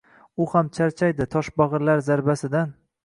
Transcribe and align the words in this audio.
U 0.43 0.45
ham 0.53 0.71
charchaydi 0.77 1.27
toshbagʻirlar 1.35 2.03
zarbasidan. 2.09 2.73